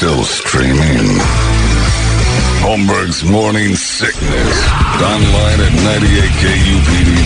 [0.00, 1.20] Still streaming.
[2.62, 4.72] Holmberg's Morning Sickness.
[5.02, 5.72] Online at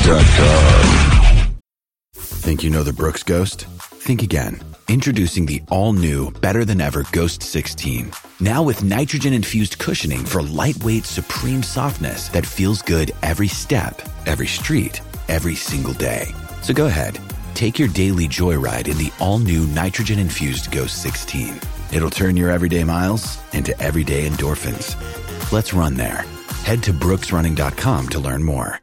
[0.03, 1.61] 98kupd.com.
[2.15, 3.67] Think you know the Brooks Ghost?
[3.67, 4.61] Think again.
[4.89, 8.11] Introducing the all new, better than ever Ghost 16.
[8.41, 14.49] Now with nitrogen infused cushioning for lightweight, supreme softness that feels good every step, every
[14.49, 16.27] street, every single day.
[16.63, 17.21] So go ahead,
[17.55, 21.61] take your daily joyride in the all new nitrogen infused Ghost 16.
[21.95, 24.97] It'll turn your everyday miles into everyday endorphins.
[25.53, 26.25] Let's run there.
[26.65, 28.81] Head to brooksrunning.com to learn more.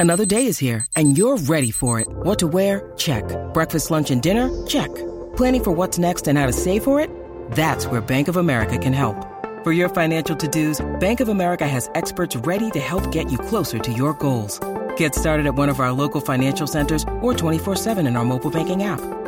[0.00, 2.06] Another day is here, and you're ready for it.
[2.08, 2.92] What to wear?
[2.96, 3.24] Check.
[3.52, 4.48] Breakfast, lunch, and dinner?
[4.64, 4.94] Check.
[5.36, 7.10] Planning for what's next and how to save for it?
[7.50, 9.16] That's where Bank of America can help.
[9.64, 13.80] For your financial to-dos, Bank of America has experts ready to help get you closer
[13.80, 14.60] to your goals.
[14.96, 18.84] Get started at one of our local financial centers or 24-7 in our mobile banking
[18.84, 19.00] app.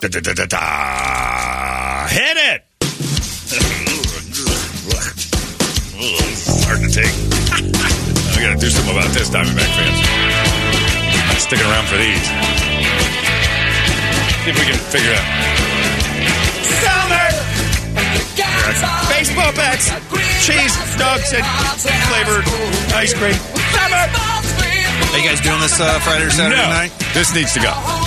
[0.00, 2.08] Da, da, da, da, da.
[2.08, 2.64] Hit it!
[6.00, 7.04] It's hard to take.
[8.32, 10.00] we gotta do something about this, Diamondback fans.
[11.28, 12.24] Not sticking around for these.
[14.40, 15.28] See if we can figure it out.
[16.80, 17.28] Summer!
[19.12, 19.92] Baseball bats,
[20.40, 21.44] cheese, dogs, and
[22.08, 22.48] flavored
[22.96, 23.36] ice cream.
[23.76, 24.08] Summer!
[25.12, 26.92] Are you guys doing this uh, Friday or Saturday no, night?
[27.12, 27.99] this needs to go.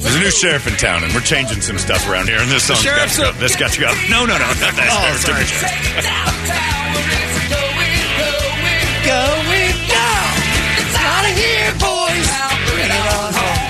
[0.00, 2.38] There's a new sheriff in town, and we're changing some stuff around here.
[2.38, 3.32] And this song's got to go.
[3.32, 3.92] This got to go.
[4.10, 4.88] No, no, no, not that.
[4.90, 5.44] Oh, sorry.
[5.44, 6.48] Different sheriff.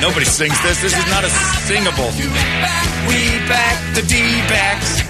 [0.00, 0.80] Nobody sings this.
[0.80, 1.28] This is not a
[1.66, 2.10] singable.
[3.08, 5.02] We back the D-backs.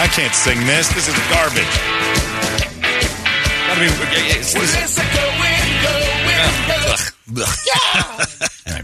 [0.00, 0.88] I can't sing this.
[0.92, 1.74] This is garbage.
[3.70, 3.90] I mean,
[4.36, 4.98] it's, it's,
[7.38, 8.37] All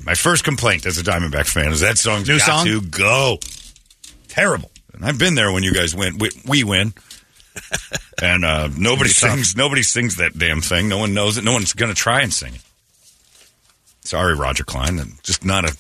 [0.04, 2.66] my first complaint as a Diamondback fan is that song's New got song?
[2.66, 3.38] to go.
[4.28, 4.70] Terrible.
[4.92, 6.19] And I've been there when you guys win.
[6.19, 6.92] We, we win.
[8.22, 9.56] and uh, nobody sings.
[9.56, 10.88] Nobody sings that damn thing.
[10.88, 11.44] No one knows it.
[11.44, 12.60] No one's going to try and sing it.
[14.03, 15.00] Sorry, Roger Klein.
[15.22, 15.76] Just not a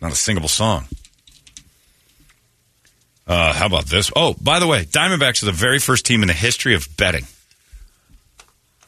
[0.00, 0.86] not a singable song.
[3.26, 4.12] Uh, how about this?
[4.14, 7.24] Oh, by the way, Diamondbacks are the very first team in the history of betting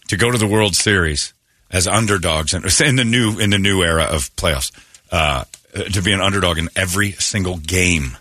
[0.09, 1.33] to go to the World Series
[1.71, 4.73] as underdogs and in the new in the new era of playoffs
[5.11, 5.45] uh,
[5.93, 8.17] to be an underdog in every single game.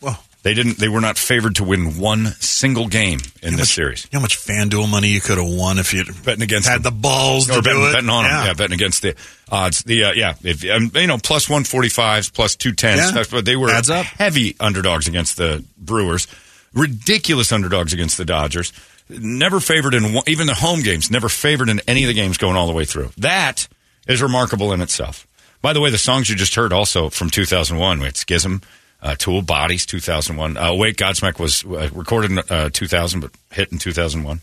[0.00, 0.14] Whoa.
[0.42, 0.76] They didn't.
[0.78, 4.04] They were not favored to win one single game in this series.
[4.04, 6.82] You know how much FanDuel money you could have won if you Betting against had
[6.82, 7.92] the balls or to betting, do it?
[7.94, 8.36] betting on yeah.
[8.36, 8.46] them.
[8.48, 9.16] Yeah, betting against the
[9.50, 9.82] odds.
[9.84, 13.00] The uh, yeah, if um, you know, plus one forty fives, plus two tens.
[13.00, 13.10] Yeah.
[13.12, 13.70] That's what they were.
[13.70, 14.04] Adds up.
[14.04, 16.26] Heavy underdogs against the Brewers.
[16.74, 18.74] Ridiculous underdogs against the Dodgers.
[19.08, 21.10] Never favored in one, even the home games.
[21.10, 23.10] Never favored in any of the games going all the way through.
[23.18, 23.68] That
[24.08, 25.26] is remarkable in itself.
[25.60, 27.98] By the way, the songs you just heard also from 2001.
[27.98, 28.62] We had Schism,
[29.02, 30.56] uh, Tool, Bodies, 2001.
[30.56, 34.40] Uh, Wait, Godsmack was uh, recorded in uh, 2000, but hit in 2001.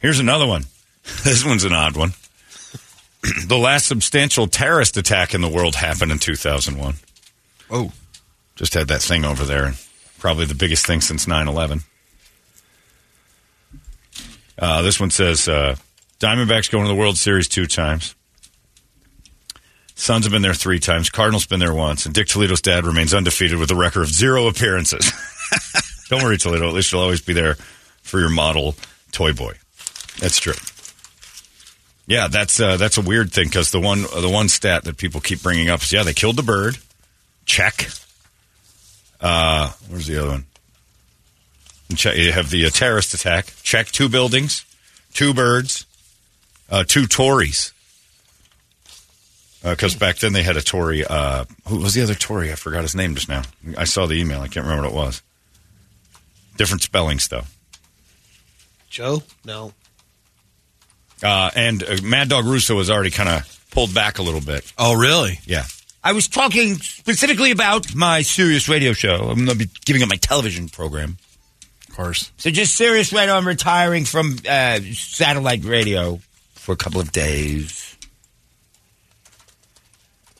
[0.00, 0.64] Here's another one.
[1.22, 2.14] This one's an odd one.
[3.46, 6.94] the last substantial terrorist attack in the world happened in 2001.
[7.70, 7.92] Oh.
[8.56, 9.74] Just had that thing over there.
[10.18, 11.82] Probably the biggest thing since 9 11.
[14.58, 15.76] Uh, this one says uh,
[16.18, 18.14] Diamondbacks going to the World Series two times.
[19.94, 21.08] Suns have been there three times.
[21.08, 22.04] Cardinals been there once.
[22.04, 25.10] And Dick Toledo's dad remains undefeated with a record of zero appearances.
[26.10, 26.68] Don't worry, Toledo.
[26.68, 27.54] At least you'll always be there
[28.02, 28.74] for your model
[29.10, 29.54] toy boy.
[30.18, 30.54] That's true.
[32.06, 35.20] Yeah, that's uh, that's a weird thing because the one the one stat that people
[35.20, 36.78] keep bringing up is yeah they killed the bird,
[37.46, 37.88] check.
[39.20, 40.44] Uh, where's the other one?
[41.88, 43.52] You have the uh, terrorist attack.
[43.62, 44.64] Check two buildings,
[45.12, 45.86] two birds,
[46.70, 47.72] uh, two Torres.
[49.62, 51.02] Because back then they had a Torre.
[51.08, 52.44] Uh, who was the other Torre?
[52.44, 53.42] I forgot his name just now.
[53.76, 54.40] I saw the email.
[54.40, 55.22] I can't remember what it was.
[56.56, 57.44] Different spellings though.
[58.88, 59.22] Joe?
[59.44, 59.72] No.
[61.22, 64.70] Uh, and uh, Mad Dog Russo was already kind of pulled back a little bit.
[64.78, 65.40] Oh, really?
[65.46, 65.64] Yeah.
[66.04, 69.28] I was talking specifically about my Sirius radio show.
[69.28, 71.18] I'm going to be giving up my television program.
[71.96, 72.30] Course.
[72.36, 76.20] So just serious right on retiring from uh, satellite radio
[76.54, 77.96] for a couple of days.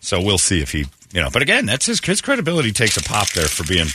[0.00, 1.30] So we'll see if he, you know.
[1.32, 3.86] But again, that's his his credibility takes a pop there for being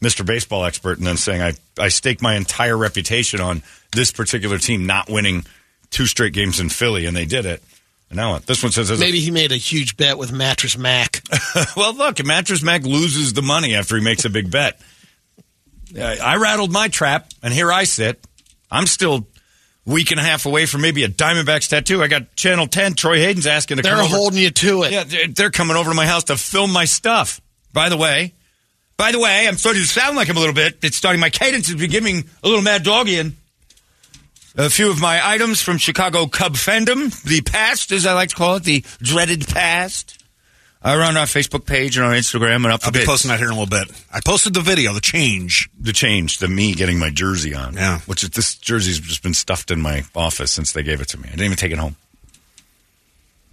[0.00, 0.24] Mr.
[0.24, 4.86] Baseball expert and then saying I I stake my entire reputation on this particular team
[4.86, 5.44] not winning
[5.90, 7.62] two straight games in Philly, and they did it.
[8.10, 8.46] And now what?
[8.46, 11.22] This one says, as a- Maybe he made a huge bet with Mattress Mac.
[11.76, 14.80] well, look, Mattress Mac loses the money after he makes a big bet.
[15.98, 18.24] Uh, I rattled my trap, and here I sit.
[18.70, 19.26] I'm still
[19.84, 22.02] week and a half away from maybe a Diamondbacks tattoo.
[22.02, 24.16] I got Channel 10, Troy Hayden's asking to They're come over.
[24.16, 24.92] holding you to it.
[24.92, 27.40] Yeah, they're, they're coming over to my house to film my stuff.
[27.72, 28.32] By the way,
[28.96, 30.78] by the way, I'm starting to sound like him a little bit.
[30.82, 33.36] It's starting, my cadence is beginning a little mad doggian.
[34.58, 38.36] A few of my items from Chicago Cub fandom, the past, as I like to
[38.36, 40.15] call it, the dreaded past,
[40.82, 43.06] are on our Facebook page and on Instagram and up I'll be date.
[43.08, 43.90] posting that here in a little bit.
[44.12, 45.68] I posted the video, the change.
[45.80, 47.74] the change, the me getting my jersey on.
[47.74, 48.00] Yeah.
[48.00, 51.18] Which is, this jersey's just been stuffed in my office since they gave it to
[51.18, 51.24] me.
[51.28, 51.96] I didn't even take it home.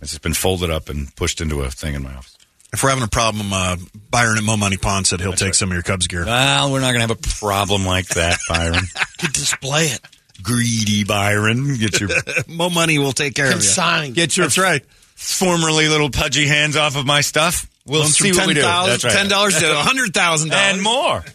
[0.01, 2.37] It's just been folded up and pushed into a thing in my office.
[2.73, 3.77] If we're having a problem, uh,
[4.09, 6.25] Byron at Mo Money Pawn said he'll take some of your Cubs gear.
[6.25, 8.81] Well, we're not going to have a problem like that, Byron.
[9.19, 10.01] Could display it.
[10.41, 11.77] Greedy Byron.
[11.77, 12.09] Get your
[12.47, 13.57] Mo Money will take care of you.
[13.59, 14.15] Consigned.
[14.15, 14.83] get your That's right.
[15.23, 17.69] Formerly little pudgy hands off of my stuff.
[17.85, 18.61] We'll Loans see from what we do.
[18.61, 19.29] 10,000 That's right.
[19.29, 20.51] $10 to $100,000.
[20.53, 21.23] and more.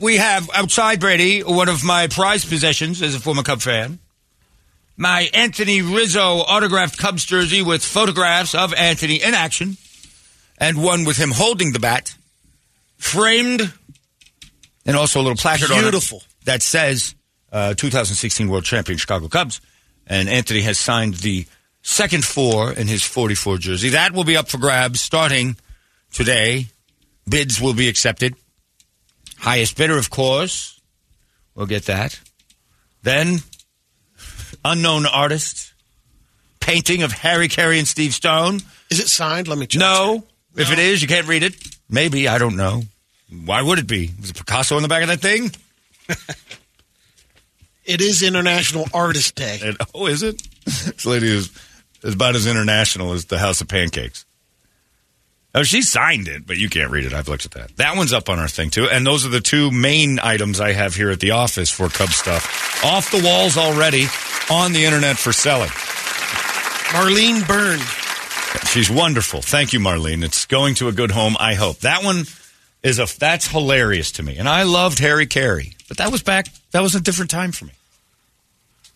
[0.00, 4.00] We have outside Brady, one of my prized possessions as a former Cub fan.
[4.96, 9.76] My Anthony Rizzo autographed Cubs jersey with photographs of Anthony in action,
[10.58, 12.16] and one with him holding the bat,
[12.98, 13.72] framed,
[14.84, 16.24] and also a little placard on it Beautiful.
[16.46, 17.14] that says
[17.52, 19.60] uh, 2016 World Champion Chicago Cubs.
[20.08, 21.46] And Anthony has signed the
[21.82, 23.90] second four in his 44 jersey.
[23.90, 25.56] That will be up for grabs starting
[26.12, 26.66] today.
[27.28, 28.34] Bids will be accepted.
[29.38, 30.80] Highest bidder, of course,
[31.54, 32.18] We'll get that.
[33.02, 33.40] Then,
[34.64, 35.74] unknown artist,
[36.60, 38.60] painting of Harry Caray and Steve Stone.
[38.90, 39.48] Is it signed?
[39.48, 39.80] Let me check.
[39.80, 40.24] No.
[40.56, 41.54] If it is, you can't read it.
[41.90, 42.26] Maybe.
[42.28, 42.82] I don't know.
[43.44, 44.10] Why would it be?
[44.20, 45.50] Was it Picasso on the back of that thing?
[47.84, 49.58] It is International Artist Day.
[49.62, 50.40] And, oh, is it?
[50.64, 51.50] This lady is,
[52.02, 54.24] is about as international as the House of Pancakes.
[55.54, 57.12] Oh, she signed it, but you can't read it.
[57.12, 57.76] I've looked at that.
[57.76, 58.88] That one's up on our thing, too.
[58.88, 62.08] And those are the two main items I have here at the office for Cub
[62.08, 62.82] stuff.
[62.84, 64.06] Off the walls already,
[64.50, 65.68] on the internet for selling.
[65.68, 67.80] Marlene Byrne.
[68.66, 69.42] She's wonderful.
[69.42, 70.24] Thank you, Marlene.
[70.24, 71.80] It's going to a good home, I hope.
[71.80, 72.24] That one
[72.82, 74.38] is a, that's hilarious to me.
[74.38, 77.66] And I loved Harry Caray, but that was back, that was a different time for
[77.66, 77.72] me.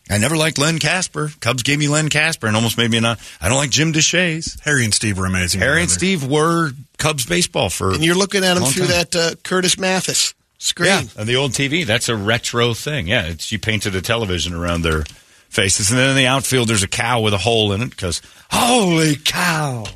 [0.09, 1.31] I never liked Len Kasper.
[1.41, 3.19] Cubs gave me Len Kasper and almost made me not.
[3.41, 4.61] I don't like Jim Deshaies.
[4.61, 5.61] Harry and Steve were amazing.
[5.61, 5.91] Harry and.
[5.91, 7.93] Steve were Cubs baseball for.
[7.93, 8.93] And you're looking at them through time.
[9.11, 10.89] that uh, Curtis Mathes screen.
[10.89, 11.85] yeah, and the old TV.
[11.85, 13.09] That's a retro thing.
[13.09, 15.03] Yeah, it's you painted a television around their
[15.49, 18.23] faces, and then in the outfield there's a cow with a hole in it because
[18.51, 19.87] holy cow.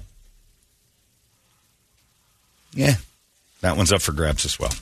[2.73, 2.95] Yeah,
[3.61, 4.73] that one's up for grabs as well.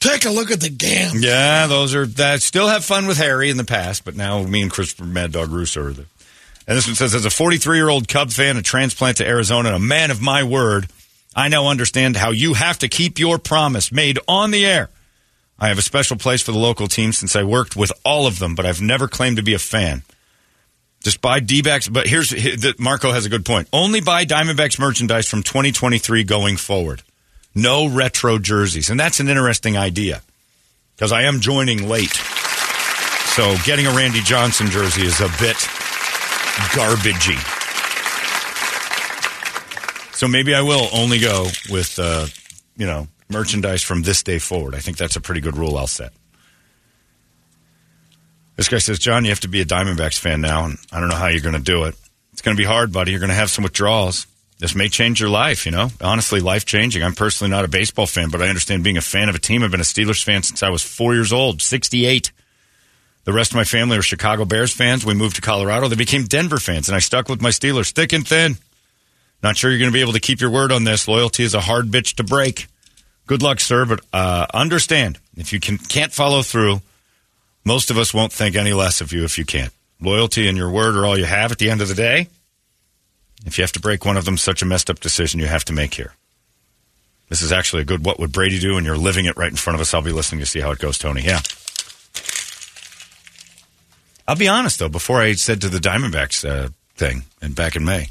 [0.00, 1.16] Take a look at the gam.
[1.18, 2.42] Yeah, those are that.
[2.42, 5.50] Still have fun with Harry in the past, but now me and Christopher Mad Dog
[5.50, 6.06] Russo are the.
[6.68, 9.68] And this one says, as a 43 year old Cub fan, a transplant to Arizona,
[9.68, 10.88] and a man of my word,
[11.34, 14.90] I now understand how you have to keep your promise made on the air.
[15.58, 18.38] I have a special place for the local team since I worked with all of
[18.38, 20.02] them, but I've never claimed to be a fan.
[21.02, 23.68] Just buy D-backs, but here's he- Marco has a good point.
[23.72, 27.02] Only buy Diamondbacks merchandise from 2023 going forward.
[27.56, 30.22] No retro jerseys, and that's an interesting idea
[30.94, 32.14] because I am joining late.
[33.34, 35.56] So getting a Randy Johnson jersey is a bit
[36.76, 37.54] garbagey.
[40.14, 42.26] So maybe I will only go with uh,
[42.76, 44.74] you know merchandise from this day forward.
[44.74, 46.12] I think that's a pretty good rule I'll set.
[48.56, 51.08] This guy says, John, you have to be a Diamondbacks fan now, and I don't
[51.08, 51.94] know how you're going to do it.
[52.32, 53.12] It's going to be hard, buddy.
[53.12, 54.26] You're going to have some withdrawals.
[54.58, 55.90] This may change your life, you know?
[56.00, 57.02] Honestly, life changing.
[57.02, 59.62] I'm personally not a baseball fan, but I understand being a fan of a team.
[59.62, 62.32] I've been a Steelers fan since I was four years old, 68.
[63.24, 65.04] The rest of my family were Chicago Bears fans.
[65.04, 65.88] We moved to Colorado.
[65.88, 68.56] They became Denver fans, and I stuck with my Steelers thick and thin.
[69.42, 71.06] Not sure you're going to be able to keep your word on this.
[71.06, 72.66] Loyalty is a hard bitch to break.
[73.26, 76.80] Good luck, sir, but uh, understand if you can, can't follow through,
[77.64, 79.72] most of us won't think any less of you if you can't.
[80.00, 82.28] Loyalty and your word are all you have at the end of the day.
[83.44, 85.64] If you have to break one of them, such a messed up decision you have
[85.66, 86.14] to make here.
[87.28, 89.56] This is actually a good what would Brady do, and you're living it right in
[89.56, 89.92] front of us.
[89.92, 91.22] I'll be listening to see how it goes, Tony.
[91.22, 91.40] Yeah.
[94.28, 97.84] I'll be honest, though, before I said to the Diamondbacks uh, thing and back in
[97.84, 98.08] May,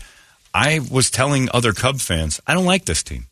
[0.53, 3.27] I was telling other Cub fans, I don't like this team.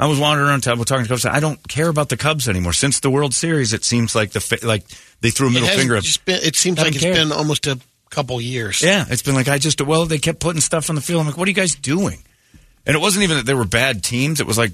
[0.00, 1.26] I was wandering around talking to Cubs.
[1.26, 2.72] I don't care about the Cubs anymore.
[2.72, 4.84] Since the World Series, it seems like the fa- like
[5.20, 5.96] they threw a middle finger.
[5.96, 6.04] Up.
[6.24, 7.14] been, it seems like it's care.
[7.14, 7.80] been almost a
[8.10, 8.82] couple years.
[8.82, 11.20] Yeah, it's been like I just well, they kept putting stuff on the field.
[11.20, 12.22] I'm like, what are you guys doing?
[12.86, 14.40] And it wasn't even that they were bad teams.
[14.40, 14.72] It was like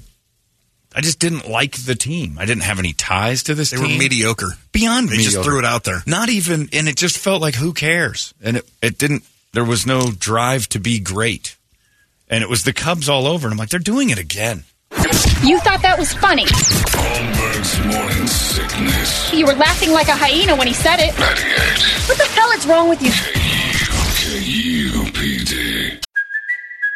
[0.95, 2.37] I just didn't like the team.
[2.39, 3.91] I didn't have any ties to this They team.
[3.91, 4.51] were mediocre.
[4.71, 5.31] beyond They mediocre.
[5.35, 6.01] just threw it out there.
[6.07, 8.33] Not even, and it just felt like who cares?
[8.41, 9.23] And it, it didn't.
[9.51, 11.57] There was no drive to be great,
[12.29, 13.45] and it was the Cubs all over.
[13.47, 14.63] And I'm like, they're doing it again.
[15.43, 16.45] You thought that was funny.
[16.49, 19.31] Holmberg's morning sickness.
[19.31, 21.13] You were laughing like a hyena when he said it.
[21.19, 23.11] 98 What the hell is wrong with you?
[23.11, 24.74] KUPD.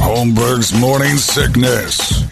[0.00, 2.24] Holmberg's morning sickness.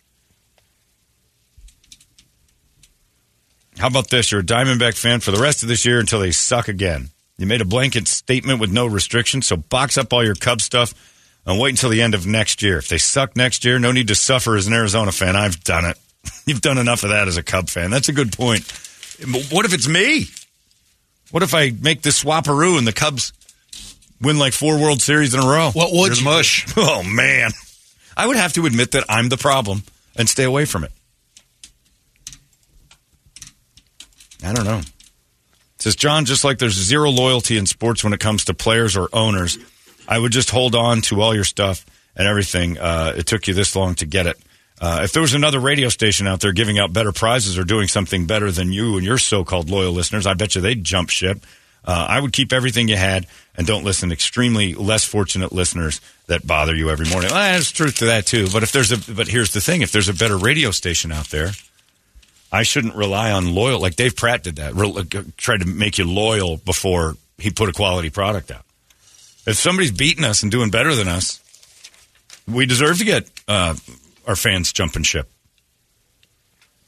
[3.79, 4.33] How about this?
[4.33, 7.11] You're a Diamondback fan for the rest of this year until they suck again.
[7.37, 10.95] You made a blanket statement with no restrictions, so box up all your Cub stuff
[11.47, 12.79] and wait until the end of next year.
[12.79, 15.37] If they suck next year, no need to suffer as an Arizona fan.
[15.37, 15.99] I've done it.
[16.47, 17.91] You've done enough of that as a Cub fan.
[17.91, 18.65] That's a good point.
[19.51, 20.27] What if it's me?
[21.31, 23.33] What if I make this swapperoo and the Cubs
[24.21, 25.71] win like four World Series in a row?
[25.73, 26.25] What would Here's you?
[26.25, 26.67] mush.
[26.77, 27.51] Oh man,
[28.17, 29.83] I would have to admit that I'm the problem
[30.17, 30.93] and stay away from it.
[34.45, 34.79] I don't know.
[34.79, 38.97] It says John, just like there's zero loyalty in sports when it comes to players
[38.97, 39.59] or owners,
[40.09, 41.85] I would just hold on to all your stuff
[42.17, 42.79] and everything.
[42.79, 44.37] Uh, it took you this long to get it.
[44.81, 47.89] Uh, if there was another radio station out there giving out better prizes or doing
[47.89, 51.45] something better than you and your so-called loyal listeners, I bet you they'd jump ship.
[51.88, 53.26] Uh, I would keep everything you had
[53.57, 57.30] and don't listen to extremely less fortunate listeners that bother you every morning.
[57.30, 58.47] Well, there's truth to that too.
[58.52, 61.30] But if there's a, but here's the thing: if there's a better radio station out
[61.30, 61.52] there,
[62.52, 63.80] I shouldn't rely on loyal.
[63.80, 67.71] Like Dave Pratt did that, Re- uh, tried to make you loyal before he put
[67.71, 68.66] a quality product out.
[69.47, 71.40] If somebody's beating us and doing better than us,
[72.47, 73.75] we deserve to get uh,
[74.26, 75.30] our fans jumping ship.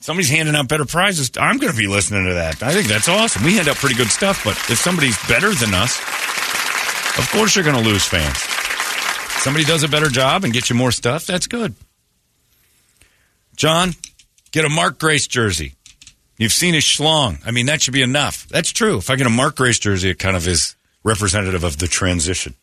[0.00, 1.30] Somebody's handing out better prizes.
[1.38, 2.62] I'm going to be listening to that.
[2.62, 3.44] I think that's awesome.
[3.44, 5.98] We hand out pretty good stuff, but if somebody's better than us,
[7.18, 8.38] of course you're going to lose fans.
[9.42, 11.26] Somebody does a better job and gets you more stuff.
[11.26, 11.74] That's good.
[13.56, 13.92] John,
[14.52, 15.74] get a Mark Grace jersey.
[16.38, 17.38] You've seen his schlong.
[17.44, 18.48] I mean, that should be enough.
[18.48, 18.96] That's true.
[18.96, 22.54] If I get a Mark Grace jersey, it kind of is representative of the transition.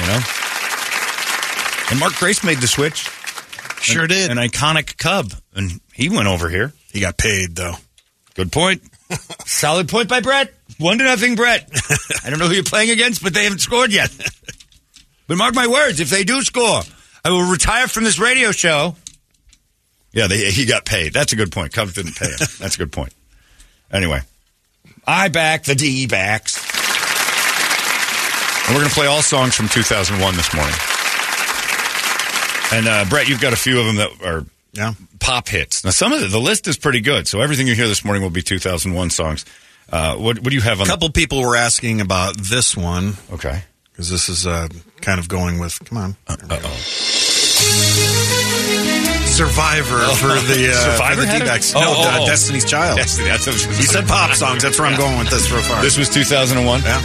[0.00, 0.41] You know?
[1.92, 3.06] And Mark Grace made the switch.
[3.82, 4.30] Sure An- did.
[4.30, 5.30] An iconic Cub.
[5.54, 6.72] And he went over here.
[6.90, 7.74] He got paid though.
[8.34, 8.80] Good point.
[9.44, 10.54] Solid point by Brett.
[10.78, 11.68] One to nothing, Brett.
[12.24, 14.10] I don't know who you're playing against, but they haven't scored yet.
[15.26, 16.80] but mark my words, if they do score,
[17.26, 18.96] I will retire from this radio show.
[20.12, 21.12] Yeah, they, he got paid.
[21.12, 21.74] That's a good point.
[21.74, 22.38] Cubs didn't pay him.
[22.58, 23.12] That's a good point.
[23.92, 24.20] Anyway,
[25.06, 26.56] I back the D backs.
[28.66, 30.74] And we're going to play all songs from 2001 this morning.
[32.72, 34.94] And uh, Brett, you've got a few of them that are Yeah.
[35.20, 35.84] pop hits.
[35.84, 37.28] Now, some of the, the list is pretty good.
[37.28, 39.44] So everything you hear this morning will be 2001 songs.
[39.90, 40.86] Uh, what, what do you have A on?
[40.88, 43.62] couple people were asking about this one okay.
[43.92, 44.68] because this is uh,
[45.02, 45.78] kind of going with.
[45.84, 46.16] Come on.
[46.26, 46.76] Uh oh.
[49.32, 51.38] Survivor for the uh, Survivor for the?
[51.40, 51.74] D-backs.
[51.74, 52.26] No, oh, uh, oh.
[52.26, 52.96] Destiny's Child.
[52.98, 53.28] Destiny.
[53.28, 54.62] That's what You said pop songs.
[54.62, 55.82] That's where I'm going with this so far.
[55.82, 56.80] This was 2001.
[56.82, 57.00] yeah.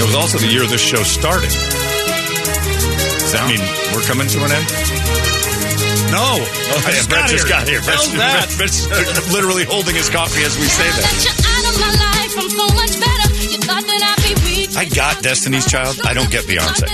[0.00, 1.50] It was also the year this show started.
[3.32, 3.64] Does that mean
[3.96, 4.68] we're coming to an end?
[6.12, 6.36] No.
[6.36, 7.80] Oh, yeah, Brett just got here.
[7.80, 8.44] Brett's, How's that?
[8.60, 8.84] Brett's
[9.32, 11.08] literally holding his coffee as we say that.
[14.76, 15.96] I got Destiny's Child.
[16.04, 16.84] I don't get Beyonce.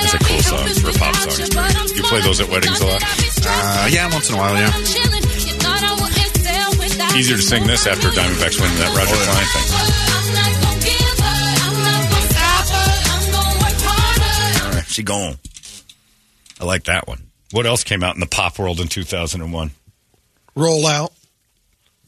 [0.00, 1.92] It's a cool song for a pop song.
[1.94, 3.02] You play those at weddings a lot?
[3.04, 4.72] Uh, yeah, once in a while, yeah.
[7.16, 10.74] Easier to sing this after Diamondbacks win that Roger Klein thing.
[14.66, 15.36] All right, she gone.
[16.60, 17.22] I like that one.
[17.52, 19.70] What else came out in the pop world in 2001?
[20.56, 21.12] Roll out.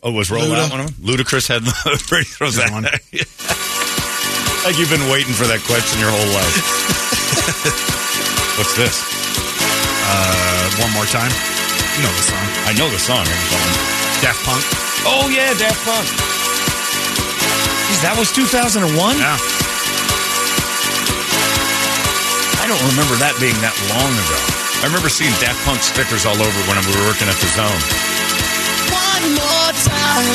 [0.02, 0.64] Oh, was Roll Luda.
[0.66, 1.04] Out one of them?
[1.06, 1.62] Ludacris had
[2.08, 2.72] Brady throws that.
[2.72, 2.82] one.
[4.66, 6.56] like you've been waiting for that question your whole life.
[8.58, 8.96] What's this?
[10.02, 11.30] Uh, one more time.
[11.94, 12.46] You know the song.
[12.66, 13.22] I know the song.
[13.22, 14.64] I Daft Punk.
[15.06, 16.06] Oh yeah, Daft Punk.
[17.86, 18.90] Jeez, that was 2001.
[18.90, 19.38] Yeah.
[22.58, 24.38] I don't remember that being that long ago.
[24.82, 27.82] I remember seeing Daft Punk stickers all over when we were working at the Zone.
[28.90, 30.34] One more time.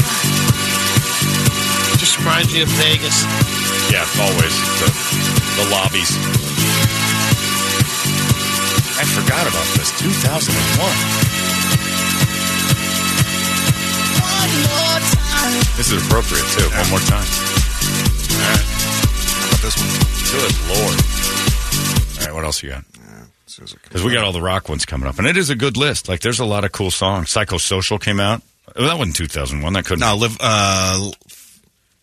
[2.00, 3.28] Just reminds me of Vegas.
[3.92, 4.88] Yeah, always the,
[5.60, 6.16] the lobbies.
[8.96, 9.92] I forgot about this.
[10.00, 11.41] 2001.
[15.78, 16.68] This is appropriate too.
[16.78, 17.26] One more time.
[17.26, 18.66] All right.
[18.68, 19.90] How about this one?
[20.32, 20.98] Good lord.
[22.20, 22.84] All right, what else you got?
[23.84, 26.08] Because we got all the rock ones coming up, and it is a good list.
[26.08, 27.28] Like, there's a lot of cool songs.
[27.28, 28.42] Psychosocial came out.
[28.76, 29.74] Oh, that wasn't 2001.
[29.74, 30.00] That couldn't.
[30.00, 31.12] No, live, uh,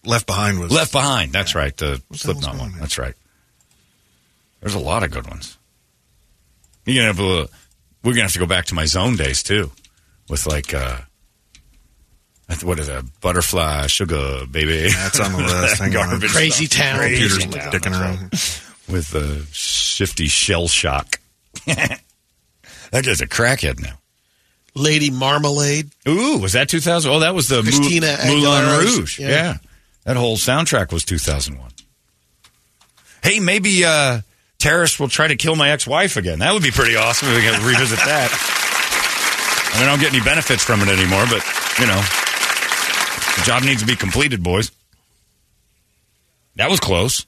[0.04, 0.70] Left Behind was.
[0.70, 1.32] Left Behind.
[1.32, 1.74] That's right.
[1.76, 2.72] The hell's Slipknot one.
[2.72, 2.78] on?
[2.78, 3.14] That's right.
[4.60, 5.56] There's a lot of good ones.
[6.84, 7.48] You're gonna have a,
[8.02, 9.70] we're gonna have to go back to my zone days too,
[10.28, 10.98] with like uh,
[12.62, 13.04] what is that?
[13.20, 14.88] Butterfly, sugar, baby.
[14.90, 15.78] That's on the list.
[15.80, 16.08] Hang on.
[16.10, 16.78] Garbage Crazy stuff.
[16.78, 16.98] Town.
[16.98, 17.72] Crazy Computer's Town.
[17.72, 18.20] dicking That's around.
[18.22, 18.62] right.
[18.88, 21.18] with the Shifty Shellshock.
[21.66, 22.00] that
[23.04, 23.98] guy's a crackhead now.
[24.74, 25.90] Lady Marmalade.
[26.08, 27.10] Ooh, was that 2000?
[27.10, 29.18] Oh, that was the Mou- Christina Moulin Rouge.
[29.18, 29.28] yeah.
[29.28, 29.56] Yeah.
[30.04, 31.70] That whole soundtrack was 2001.
[33.22, 34.20] Hey, maybe uh,
[34.58, 36.38] terrorists will try to kill my ex-wife again.
[36.38, 38.30] That would be pretty awesome if we could revisit that.
[39.74, 41.44] I mean, I don't get any benefits from it anymore, but,
[41.78, 42.00] you know,
[43.38, 44.70] the job needs to be completed, boys.
[46.56, 47.26] That was close.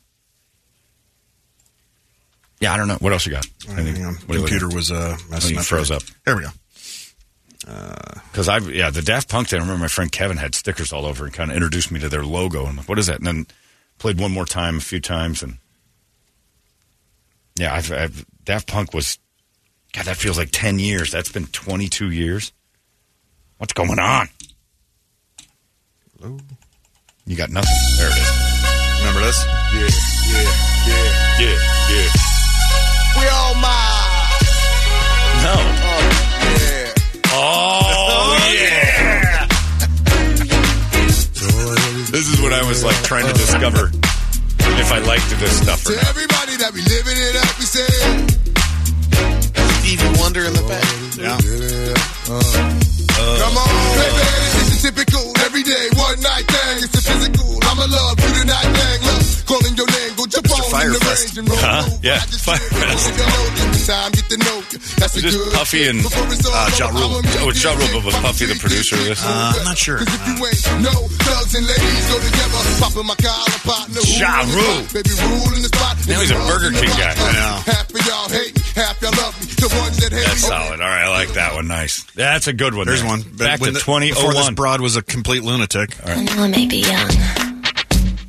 [2.61, 2.97] Yeah, I don't know.
[3.01, 3.47] What else you got?
[3.69, 4.15] Hang on.
[4.27, 5.65] What Computer was uh, Oh, messing up.
[5.65, 6.03] froze up.
[6.27, 6.49] There we go.
[8.31, 9.59] Because I, yeah, the Daft Punk thing.
[9.61, 12.09] I remember my friend Kevin had stickers all over and kind of introduced me to
[12.09, 12.67] their logo.
[12.67, 13.19] I'm like, what is that?
[13.19, 13.47] And then
[13.99, 15.59] played one more time a few times, and
[17.57, 19.19] yeah, I've, I've Daft Punk was,
[19.93, 21.11] God, that feels like ten years.
[21.13, 22.53] That's been 22 years.
[23.59, 24.29] What's going on?
[26.21, 27.73] You got nothing.
[27.97, 28.31] There it is.
[29.01, 29.39] Remember this?
[29.73, 29.89] Yeah,
[30.29, 30.53] yeah,
[30.87, 31.09] yeah.
[31.41, 31.57] Yeah,
[31.89, 32.09] yeah.
[33.17, 34.29] We all mine.
[35.41, 35.57] No.
[37.33, 38.53] Oh, oh Yeah.
[38.53, 39.47] Oh, yeah.
[42.11, 43.91] This is what I was like trying to discover
[44.77, 46.09] if I liked this stuff or To not.
[46.11, 47.89] everybody that be living it up, we say.
[49.81, 50.85] Stevie Wonder in the back.
[50.85, 51.39] Oh, yeah.
[53.41, 55.33] Come on, baby, this is typical.
[55.45, 56.77] Every day, one night thing.
[56.89, 57.61] It's a physical.
[57.69, 58.99] I'm a love you tonight thing.
[59.05, 60.13] Look, calling your name,
[60.87, 60.89] go jump Mr.
[60.89, 61.21] on in Fire the Fest.
[61.27, 61.59] range and roll.
[61.61, 61.99] Huh?
[62.03, 63.05] Yeah, I just Fire feel Fest.
[63.11, 64.79] Get to know you, the time, get to know you.
[65.01, 67.21] That's a Just good Puffy and, Before it's all uh, Ja Rule.
[67.45, 69.21] Oh, it's Ja Rule, but was Puffy the producer of this?
[69.25, 69.99] Uh, I'm not sure.
[69.99, 70.95] Cause if you ain't no
[71.27, 74.01] thugs and ladies go together, popping my collar, partner.
[74.01, 74.81] who Ja Rule.
[74.89, 74.95] spot?
[74.97, 75.95] Baby, rule in the spot.
[76.09, 77.13] Now he's a Burger King guy.
[77.13, 77.55] I know.
[77.71, 79.47] Half of y'all hate me, half y'all love me.
[79.61, 80.81] The ones that hate That's solid.
[80.81, 81.69] All right, I like that one.
[81.69, 82.05] Nice.
[82.15, 82.87] That's a good one.
[82.87, 83.11] There's there.
[83.11, 83.23] one.
[83.37, 84.55] Back When to the- Before this 2001.
[84.55, 85.97] broad was a complete lunatic.
[86.07, 87.11] I know I may be young,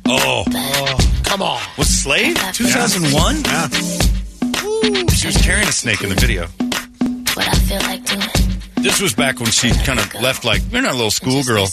[0.06, 0.44] Oh,
[1.32, 1.62] Come on.
[1.78, 3.40] was Slave 2001?
[3.40, 3.68] Yeah.
[5.16, 6.42] She was carrying a snake in the video.
[6.42, 8.52] what I feel like doing.
[8.82, 11.68] This was back when she kind of left like, you're not a little schoolgirl.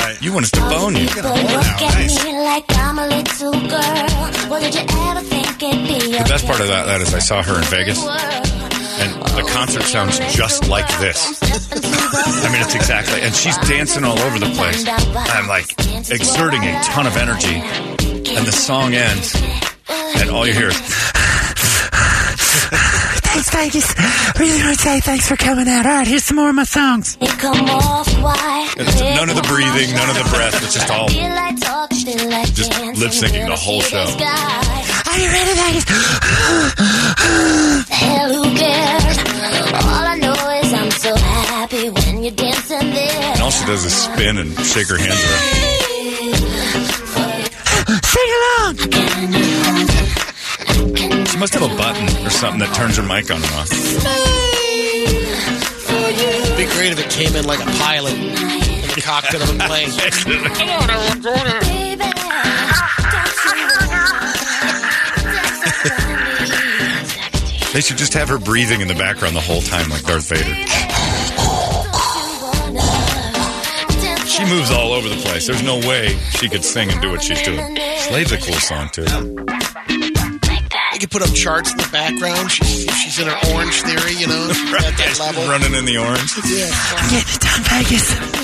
[0.00, 0.16] Right.
[0.20, 1.06] You want us to bone you.
[1.06, 4.50] People look at me like I'm a little girl.
[4.50, 7.20] Well, did you ever think it'd be The best part of that, that is I
[7.20, 8.02] saw her in Vegas,
[9.04, 11.38] and the concert sounds just like this.
[11.72, 14.84] I mean, it's exactly, and she's dancing all over the place.
[14.88, 15.70] I'm like
[16.10, 19.34] exerting a ton of energy, and the song ends,
[20.16, 20.80] and all you hear is,
[23.34, 23.94] Thanks, Vegas.
[24.38, 25.86] Really want to say thanks for coming out.
[25.86, 27.16] All right, here's some more of my songs.
[27.38, 28.74] Come off white.
[28.78, 30.54] It's none of the breathing, none of the breath.
[30.62, 33.98] It's just all Feel like talk, feel like just lip syncing the whole show.
[33.98, 35.84] Are you ready, Vegas?
[43.34, 45.74] And all she does is spin and shake her hands around.
[48.04, 48.76] Sing along.
[51.26, 53.70] She must have a button or something that turns her mic on and off.
[56.16, 58.34] It'd be great if it came in like a pilot in
[58.94, 59.90] the cockpit of a plane.
[67.74, 70.54] They should just have her breathing in the background the whole time like Darth Vader.
[74.28, 75.48] She moves all over the place.
[75.48, 77.76] There's no way she could sing and do what she's doing.
[77.98, 79.02] Slave's a cool song too.
[80.92, 82.52] You could put up charts in the background.
[82.52, 85.42] She's, she's in her orange theory, you know, at that level.
[85.48, 86.30] Running in the orange.
[86.46, 86.70] Yeah.
[86.70, 88.43] I'm getting it done, Vegas.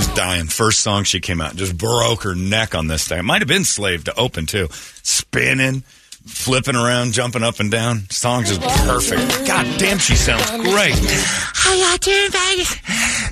[0.00, 0.46] Was dying.
[0.46, 3.18] First song she came out, just broke her neck on this thing.
[3.18, 4.68] It might have been Slave to open too.
[5.02, 5.82] Spinning,
[6.24, 8.08] flipping around, jumping up and down.
[8.08, 9.46] Songs is perfect.
[9.46, 10.94] God damn, she sounds great.
[10.96, 12.70] Hi out there in Vegas.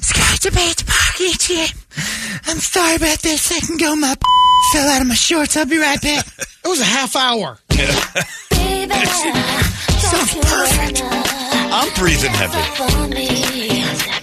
[0.06, 1.68] Scott the Bates Park Gym.
[2.46, 3.50] I'm sorry about this.
[3.50, 4.14] I can go my
[4.72, 5.56] fell out of my shorts.
[5.56, 6.26] I'll be right back.
[6.64, 7.56] It was a half hour.
[10.10, 11.00] Sounds perfect.
[11.02, 14.17] I'm breathing heavy.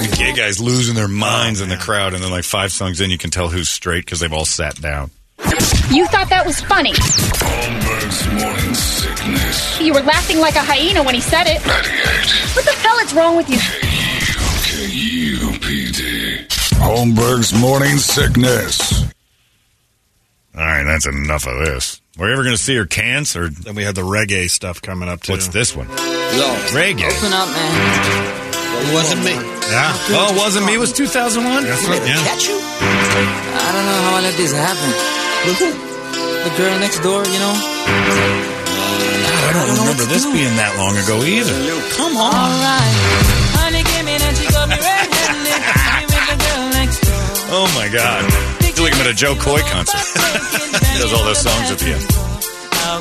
[0.00, 3.10] These gay guys losing their minds in the crowd, and then like five songs in,
[3.10, 5.10] you can tell who's straight because they've all sat down.
[5.90, 6.92] You thought that was funny.
[6.94, 9.80] Holmberg's morning sickness.
[9.80, 11.64] You were laughing like a hyena when he said it.
[11.66, 13.58] 98 What the hell is wrong with you?
[14.74, 16.46] KUPD.
[16.80, 19.02] Holmberg's morning sickness.
[20.56, 22.00] All right, that's enough of this.
[22.16, 25.08] We're ever going to see her cans or Then we had the reggae stuff coming
[25.08, 25.32] up too.
[25.32, 25.88] what's this one?
[25.88, 25.94] Yo,
[26.72, 27.10] Reggae.
[27.10, 28.86] open up, man.
[28.88, 29.53] It wasn't me.
[29.70, 29.92] Yeah.
[30.16, 30.74] Oh, it wasn't me.
[30.74, 31.64] It was 2001.
[31.64, 32.20] That's what, yeah.
[32.28, 32.58] Catch you?
[32.58, 34.90] I don't know how I let this happen.
[35.48, 35.70] With who?
[36.44, 37.54] The girl next door, you know?
[39.44, 41.56] I don't remember this being that long ago either.
[41.96, 42.32] Come on.
[42.32, 42.94] All right.
[43.60, 45.48] Honey came in and she got me red-handed.
[45.48, 47.24] Me with the girl next door.
[47.56, 48.24] Oh my god!
[48.24, 50.00] I feel like I'm at a Jo Koy concert.
[50.92, 52.23] he does all those songs at the end.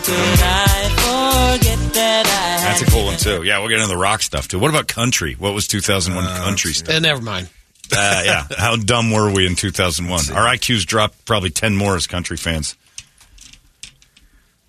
[0.05, 3.43] How could I forget that I That's a cool one too.
[3.43, 4.59] Yeah, we'll get into the rock stuff too.
[4.59, 5.33] What about country?
[5.35, 6.93] What was 2001 country stuff?
[6.93, 7.49] Eh, never mind.
[7.91, 10.35] Uh, yeah, how dumb were we in 2001?
[10.35, 12.75] Our IQs dropped probably 10 more as country fans.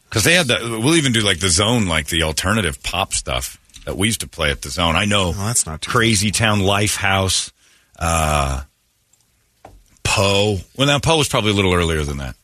[0.09, 3.59] Because they had the, we'll even do like the zone, like the alternative pop stuff
[3.85, 4.95] that we used to play at the zone.
[4.95, 5.33] I know.
[5.35, 7.51] Oh, that's not too Crazy Town Lifehouse,
[7.99, 8.63] uh,
[10.05, 10.59] Poe.
[10.77, 12.37] Well, now Poe was probably a little earlier than that.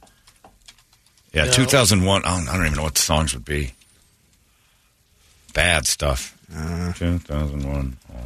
[1.33, 1.53] Yeah, No.
[1.53, 2.25] 2001.
[2.25, 3.73] I don't, I don't even know what the songs would be.
[5.55, 6.37] Bad stuff.
[6.55, 7.97] Uh, 2001.
[8.13, 8.17] Oh.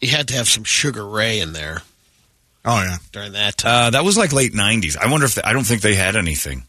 [0.00, 1.82] You had to have some Sugar Ray in there
[2.64, 2.96] Oh yeah.
[3.12, 3.86] during that time.
[3.86, 4.96] Uh, that was like late '90s.
[4.96, 6.64] I wonder if they, I don't think they had anything.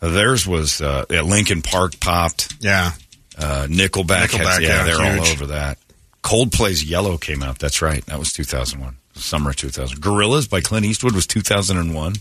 [0.00, 2.54] Uh, theirs was uh, yeah, Linkin Park popped.
[2.60, 2.92] Yeah.
[3.38, 5.78] Uh, Nickelback, Nickelback, had, yeah, yeah, they're all over that.
[6.22, 7.58] Coldplay's Yellow came out.
[7.58, 8.04] That's right.
[8.06, 8.96] That was 2001.
[9.14, 10.00] Summer of 2000.
[10.00, 12.14] Gorillaz by Clint Eastwood was 2001.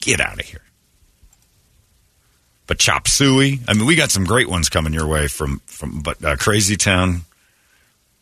[0.00, 0.60] Get out of here.
[2.66, 3.60] But Chop Suey.
[3.68, 6.00] I mean, we got some great ones coming your way from from.
[6.00, 7.22] But uh, Crazy Town,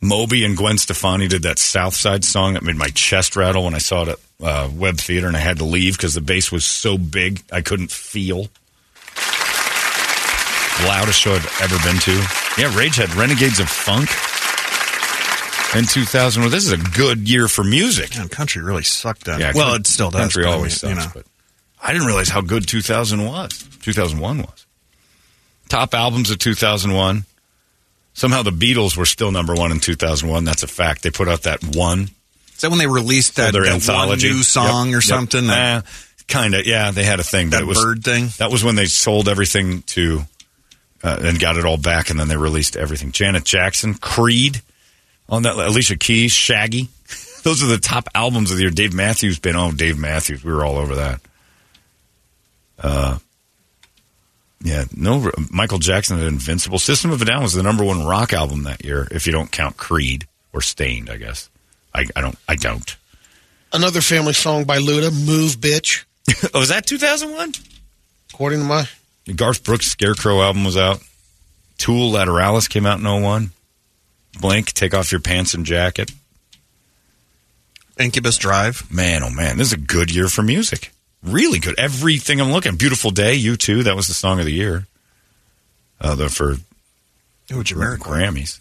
[0.01, 3.75] Moby and Gwen Stefani did that South Side song that made my chest rattle when
[3.75, 6.53] I saw it at uh, Web Theater, and I had to leave because the bass
[6.53, 8.49] was so big I couldn't feel.
[10.87, 12.13] Loudest show I've ever been to.
[12.59, 14.11] Yeah, Rage had Renegades of Funk
[15.75, 16.43] in 2000.
[16.43, 18.11] Well, this is a good year for music.
[18.31, 19.41] Country really sucked then.
[19.41, 20.21] Yeah, well, it still does.
[20.21, 21.25] Country but I always mean, sucks, you know.
[21.25, 21.34] but
[21.85, 23.63] I didn't realize how good 2000 was.
[23.83, 24.67] 2001 was.
[25.69, 27.25] Top albums of 2001.
[28.15, 30.45] Somehow the Beatles were still number one in 2001.
[30.45, 31.03] That's a fact.
[31.03, 32.11] They put out that one.
[32.55, 35.03] Is that when they released that, their that anthology new song Yep, or yep.
[35.03, 35.47] something?
[35.49, 35.85] That,
[36.27, 36.65] kind of.
[36.67, 37.51] Yeah, they had a thing.
[37.51, 38.29] that it was, bird thing?
[38.39, 40.23] That was when they sold everything to
[41.03, 43.13] uh, and got it all back, and then they released everything.
[43.13, 44.63] Janet Jackson, Creed,
[45.29, 45.57] on that.
[45.57, 46.89] Alicia Keys, Shaggy.
[47.43, 48.71] Those are the top albums of the year.
[48.71, 49.57] Dave Matthews been.
[49.57, 50.43] Oh, Dave Matthews.
[50.43, 51.21] We were all over that.
[52.79, 53.19] Uh,
[54.63, 55.31] yeah, no.
[55.51, 56.79] Michael Jackson had Invincible.
[56.79, 59.53] System of a Down was the number one rock album that year, if you don't
[59.53, 61.11] count Creed or Staind.
[61.11, 61.51] I guess.
[61.95, 62.39] I, I don't.
[62.49, 62.97] I don't.
[63.73, 66.05] Another family song by Luda, Move Bitch.
[66.55, 67.53] oh, was that 2001?
[68.33, 68.89] According to my.
[69.35, 71.01] Garth Brooks' Scarecrow album was out.
[71.77, 73.51] Tool Lateralis came out in 01.
[74.41, 76.11] Blink, Take Off Your Pants and Jacket.
[77.99, 78.91] Incubus Drive.
[78.93, 80.93] Man, oh man, this is a good year for music.
[81.25, 81.79] Really good.
[81.79, 82.77] Everything I'm looking.
[82.77, 83.85] Beautiful Day, U2.
[83.85, 84.87] That was the song of the year.
[86.01, 86.59] Uh, the for Ooh,
[87.63, 87.99] Jamiroquai.
[87.99, 88.61] Grammys.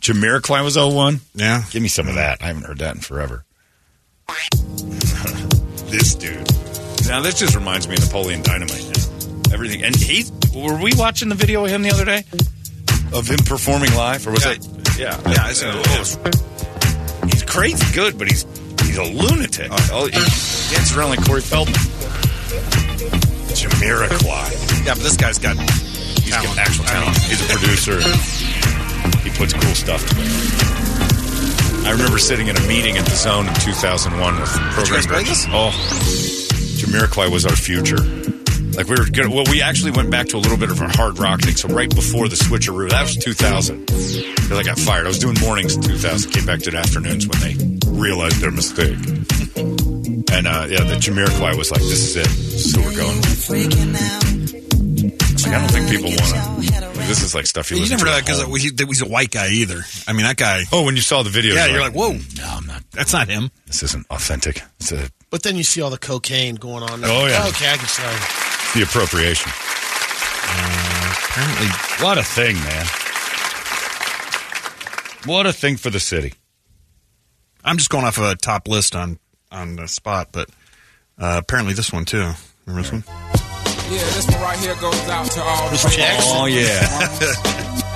[0.00, 1.20] Jamiroquai was 01.
[1.34, 1.62] Yeah.
[1.70, 2.42] Give me some of that.
[2.42, 3.44] I haven't heard that in forever.
[5.90, 6.36] this dude.
[7.06, 8.84] Now this just reminds me of Napoleon Dynamite.
[8.86, 9.52] Now.
[9.54, 10.24] Everything, and he.
[10.54, 12.24] Were we watching the video of him the other day
[13.12, 14.52] of him performing live, or was Yeah.
[14.52, 14.66] it?
[14.98, 16.18] Yeah, Yeah, I said it was.
[17.32, 18.44] He's crazy good, but he's
[18.94, 19.68] he's a lunatic.
[19.90, 21.74] Oh, he dances around like Corey Feldman.
[23.54, 24.86] Jamiroquai.
[24.86, 27.16] Yeah, but this guy's got He's got actual talent.
[27.18, 28.00] He's a producer.
[29.22, 31.86] He puts cool stuff together.
[31.86, 35.44] I remember sitting in a meeting at the Zone in 2001 with program directors.
[35.48, 35.70] Oh,
[36.80, 37.98] Jamiroquai was our future.
[38.76, 39.28] Like we were good.
[39.28, 41.56] Well, we actually went back to a little bit of a hard rock thing.
[41.56, 43.86] So right before the switcheroo, that was 2000.
[43.86, 45.04] Because I got fired.
[45.04, 46.32] I was doing mornings in 2000.
[46.32, 48.96] Came back to the afternoons when they realized their mistake.
[50.32, 52.26] And uh, yeah, the Jamiroquai was like, "This is it.
[52.26, 53.20] This is who we're going."
[55.44, 56.88] Like, I don't think people want to.
[56.98, 58.56] Like, this is like stuff you, You listen never to know at because home.
[58.56, 59.80] he, he was a white guy either.
[60.08, 60.62] I mean, that guy.
[60.72, 62.82] Oh, when you saw the video, Yeah, you're like, whoa, no, I'm not.
[62.92, 63.50] that's not him.
[63.66, 64.62] This isn't authentic.
[64.80, 67.04] It's a But then you see all the cocaine going on.
[67.04, 67.46] Oh, yeah.
[67.48, 68.78] Okay, I can say.
[68.78, 69.52] the appropriation?
[70.56, 71.68] apparently,
[72.04, 72.86] what a thing, man!
[75.26, 76.34] What a thing for the city.
[77.64, 79.18] I'm just going off a top list on
[79.50, 80.50] on the spot, but
[81.18, 82.32] uh, apparently this one too.
[82.66, 83.04] Remember this one?
[83.90, 86.32] Yeah, this one right here goes out to all the Miss Jackson.
[86.36, 86.80] Oh yeah,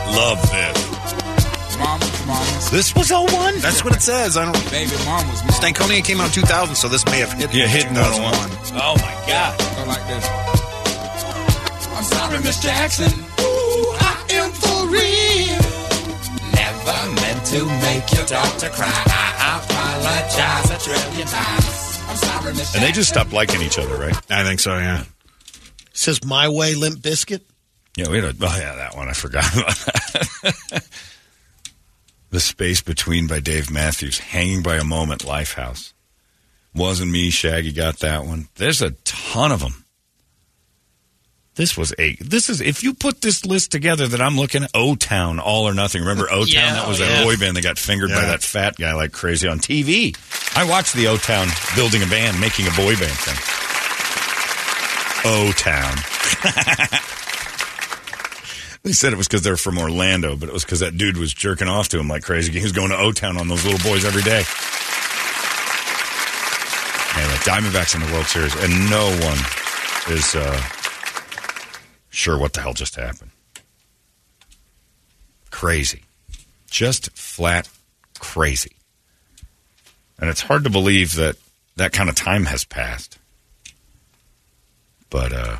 [0.16, 0.98] love this.
[1.78, 2.70] Mamas, mamas.
[2.72, 3.60] This was 01?
[3.60, 4.36] That's what it says.
[4.36, 4.70] I don't.
[4.70, 5.40] Baby mamas.
[5.42, 7.54] Stankonia came out in 2000, so this may have hit.
[7.54, 8.22] Yeah, hit 2001.
[8.24, 8.82] 101.
[8.82, 9.58] Oh my god.
[9.76, 10.26] Go like this.
[11.94, 13.27] I'm sorry, Miss Jackson.
[17.48, 18.92] To make your daughter cry.
[19.06, 21.98] I apologize a trillion times.
[22.06, 24.14] I'm sorry, Miss And they just stopped liking each other, right?
[24.30, 24.76] I think so.
[24.76, 25.04] Yeah.
[25.94, 27.40] Says My Way Limp Bizkit.
[27.96, 29.76] Yeah, we had a, oh yeah, that one I forgot about.
[30.42, 30.88] That.
[32.30, 35.94] the space between by Dave Matthews, hanging by a moment, Lifehouse.
[36.74, 38.48] Wasn't me, Shaggy got that one.
[38.56, 39.86] There's a ton of them.
[41.58, 42.14] This was a.
[42.20, 44.70] This is if you put this list together that I'm looking at.
[44.74, 46.02] O Town, All or Nothing.
[46.02, 46.46] Remember O Town?
[46.46, 47.24] Yeah, that was oh, that yeah.
[47.24, 50.16] boy band that got fingered by that fat guy like crazy on TV.
[50.56, 53.34] I watched the O Town building a band, making a boy band thing.
[55.24, 55.98] O Town.
[58.84, 61.34] They said it was because they're from Orlando, but it was because that dude was
[61.34, 62.52] jerking off to him like crazy.
[62.52, 64.44] He was going to O Town on those little boys every day.
[67.20, 70.62] Anyway, Diamondbacks in the World Series, and no one is uh,
[72.18, 73.30] sure what the hell just happened.
[75.50, 76.02] Crazy.
[76.68, 77.68] Just flat
[78.18, 78.72] crazy.
[80.18, 81.36] And it's hard to believe that
[81.76, 83.18] that kind of time has passed.
[85.10, 85.56] But, uh,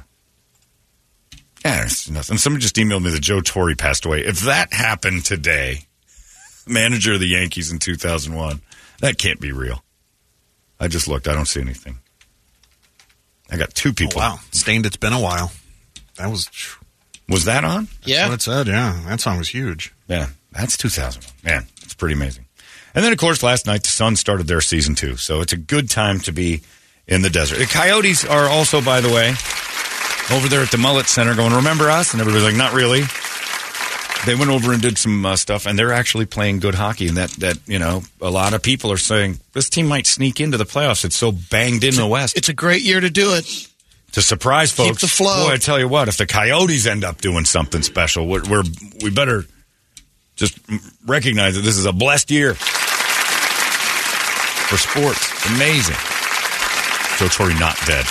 [1.65, 2.39] yeah, it's nothing.
[2.39, 4.25] Somebody just emailed me that Joe Torre passed away.
[4.25, 5.87] If that happened today,
[6.67, 8.61] manager of the Yankees in 2001,
[9.01, 9.83] that can't be real.
[10.81, 11.29] I just looked.
[11.29, 11.99] I don't see anything.
[13.51, 14.21] I got two people.
[14.21, 14.41] Oh, wow.
[14.51, 14.85] Staind.
[14.87, 15.53] It's been a while.
[16.19, 16.49] That was.
[17.29, 17.89] Was that on?
[18.05, 18.29] Yeah.
[18.29, 18.67] That's what it said.
[18.69, 19.03] Yeah.
[19.07, 19.93] That song was huge.
[20.09, 21.31] Yeah, that's 2001.
[21.45, 22.47] Man, it's pretty amazing.
[22.95, 25.57] And then, of course, last night the Suns started their season two, so it's a
[25.59, 26.63] good time to be
[27.07, 27.59] in the desert.
[27.59, 29.29] The Coyotes are also, by the way,
[30.35, 32.13] over there at the Mullett Center going, remember us?
[32.13, 33.03] And everybody's like, not really.
[34.27, 37.09] They went over and did some uh, stuff, and they're actually playing good hockey.
[37.09, 40.41] And that, that, you know, a lot of people are saying this team might sneak
[40.41, 41.05] into the playoffs.
[41.05, 42.37] It's so banged in the West.
[42.37, 43.68] It's a great year to do it.
[44.13, 45.01] To surprise Keep folks.
[45.03, 45.47] the flow.
[45.49, 48.65] Boy, I tell you what, if the Coyotes end up doing something special, we're, we're
[49.03, 49.45] we better
[50.37, 50.59] just
[51.05, 52.55] recognize that this is a blessed year
[54.69, 55.47] for sports.
[55.55, 55.97] Amazing.
[57.19, 58.07] Joe Torre not dead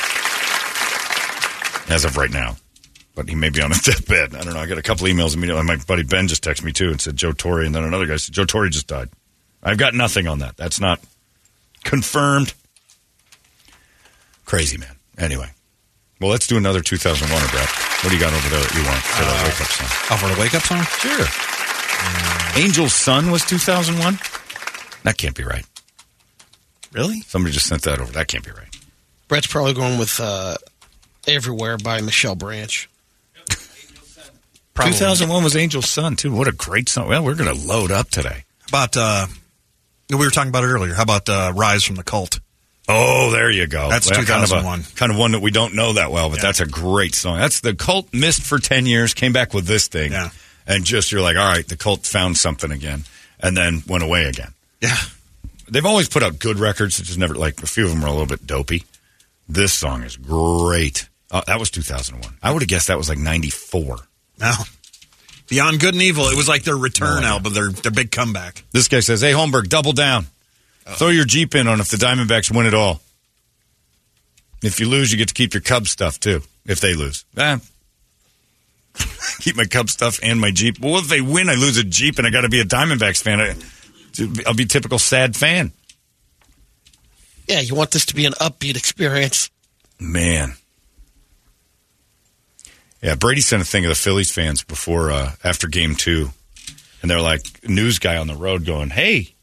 [1.89, 2.57] as of right now,
[3.15, 4.36] but he may be on a deathbed.
[4.36, 4.60] I don't know.
[4.60, 5.63] I got a couple emails immediately.
[5.63, 8.17] My buddy Ben just texted me too and said Joe Torre, and then another guy
[8.17, 9.10] said Joe Torre just died.
[9.63, 10.57] I've got nothing on that.
[10.57, 10.99] That's not
[11.83, 12.53] confirmed.
[14.45, 14.95] Crazy man.
[15.17, 15.49] Anyway,
[16.19, 17.69] well, let's do another 2001, Brett.
[17.69, 19.88] What do you got over there that you want for the wake up song?
[20.10, 20.84] Oh, for the wake up song?
[21.01, 22.63] Sure.
[22.63, 24.19] Angel's Son was 2001?
[25.03, 25.65] That can't be right.
[26.91, 27.21] Really?
[27.21, 28.12] Somebody just sent that over.
[28.12, 28.67] That can't be right.
[29.27, 30.56] Brett's probably going with uh,
[31.27, 32.89] Everywhere by Michelle Branch.
[34.75, 36.32] 2001 was Angel's Son, too.
[36.32, 37.10] What a great song.
[37.10, 38.45] Well, we're going to load up today.
[38.69, 39.27] About, uh,
[40.10, 40.93] we were talking about it earlier.
[40.93, 42.39] How about uh, Rise from the Cult?
[42.88, 43.89] Oh, there you go.
[43.89, 44.84] That's Well, kind of a- 2001.
[44.95, 47.38] Kind of, one that we don't know that well, but that's a great song.
[47.38, 50.12] That's the cult missed for 10 years, came back with this thing.
[50.13, 50.30] Yeah.
[50.65, 53.04] And just, you're like, all right, the cult found something again,
[53.41, 54.54] and then went away again.
[54.82, 54.97] Yeah.
[55.69, 57.00] They've always put out good records.
[57.00, 58.84] It's just never, like, a few of them are a little bit dopey.
[59.50, 61.08] This song is great.
[61.32, 62.38] Oh, that was 2001.
[62.41, 63.97] I would have guessed that was like 94.
[64.39, 64.54] No.
[65.50, 66.26] Beyond Good and Evil.
[66.26, 68.63] It was like their return No album, their, their big comeback.
[68.71, 70.28] This guy says, hey, Holmberg, double down.
[70.95, 73.02] Throw your Jeep in on if the Diamondbacks win it all.
[74.63, 77.26] If you lose, you get to keep your Cub stuff, too, if they lose.
[77.38, 77.60] Ah.
[79.39, 80.80] keep my Cub stuff and my Jeep.
[80.80, 83.21] Well, if they win, I lose a Jeep and I got to be a Diamondbacks
[83.21, 83.39] fan.
[83.41, 83.56] I,
[84.47, 85.71] I'll be typical sad fan.
[87.47, 89.50] Yeah, you want this to be an upbeat experience.
[90.00, 90.54] Man.
[93.02, 96.32] Yeah, Brady sent a thing of the Phillies fans before, uh, after game two.
[97.02, 99.36] And they're like, news guy on the road going, hey,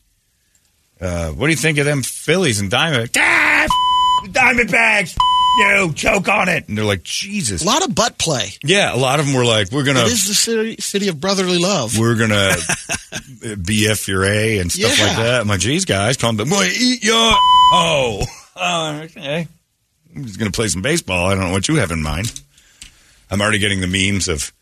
[1.01, 3.17] uh, what do you think of them Phillies and Diamondbacks?
[3.19, 5.17] Ah, f- Diamondbacks, f-
[5.59, 6.69] you, choke on it.
[6.69, 7.63] And they're like, Jesus.
[7.63, 8.51] A lot of butt play.
[8.65, 10.07] Yeah, a lot of them were like, we're going It to.
[10.07, 11.99] is the city, city of brotherly love.
[11.99, 12.51] We're gonna
[13.13, 15.07] BF your A and stuff Yeah.
[15.07, 15.41] like that.
[15.43, 16.49] I'm like, geez, guys, calm down.
[16.49, 17.15] Boy, eat your
[17.73, 18.25] oh.
[18.57, 19.47] Uh, okay.
[20.17, 21.27] I'm just gonna play some baseball.
[21.29, 22.41] I don't know what you have in mind.
[23.31, 24.53] I'm already getting the memes of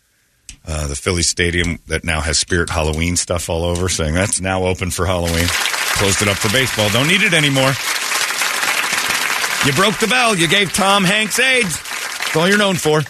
[0.67, 4.65] uh, the Philly Stadium that now has Spirit Halloween stuff all over, saying that's now
[4.65, 5.47] open for Halloween.
[6.03, 6.91] Closed it up for baseball.
[6.91, 7.71] Don't need it anymore.
[9.65, 10.35] You broke the bell.
[10.35, 11.79] You gave Tom Hanks AIDS.
[11.79, 13.03] That's all you're known for.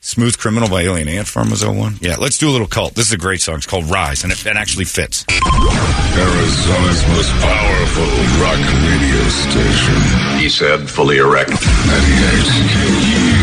[0.00, 2.00] Smooth Criminal by Alien Ant Farm was 01.
[2.02, 2.94] Yeah, let's do a little cult.
[2.94, 3.56] This is a great song.
[3.56, 5.24] It's called Rise, and it, it actually fits.
[5.32, 8.12] Arizona's most powerful
[8.44, 9.96] rock radio station.
[10.38, 11.48] He said, fully erect.
[11.48, 13.33] 98